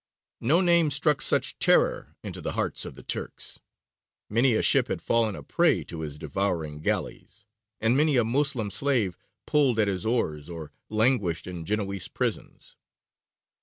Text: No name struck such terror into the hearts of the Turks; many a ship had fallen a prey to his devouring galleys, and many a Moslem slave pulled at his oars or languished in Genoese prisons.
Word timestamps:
No 0.39 0.61
name 0.61 0.89
struck 0.89 1.21
such 1.21 1.59
terror 1.59 2.15
into 2.23 2.41
the 2.41 2.53
hearts 2.53 2.85
of 2.85 2.95
the 2.95 3.03
Turks; 3.03 3.59
many 4.31 4.55
a 4.55 4.63
ship 4.63 4.87
had 4.87 4.99
fallen 4.99 5.35
a 5.35 5.43
prey 5.43 5.83
to 5.83 5.99
his 5.99 6.17
devouring 6.17 6.79
galleys, 6.81 7.45
and 7.79 7.95
many 7.95 8.17
a 8.17 8.23
Moslem 8.23 8.71
slave 8.71 9.15
pulled 9.45 9.77
at 9.77 9.87
his 9.87 10.03
oars 10.03 10.49
or 10.49 10.71
languished 10.89 11.45
in 11.45 11.65
Genoese 11.65 12.07
prisons. 12.07 12.75